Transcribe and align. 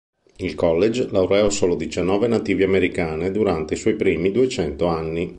Il 0.37 0.55
"College" 0.55 1.09
laureò 1.11 1.51
solo 1.51 1.75
diciannove 1.75 2.25
nativi 2.25 2.63
americani 2.63 3.29
durante 3.29 3.75
i 3.75 3.77
suoi 3.77 3.93
primi 3.95 4.31
duecento 4.31 4.87
anni. 4.87 5.29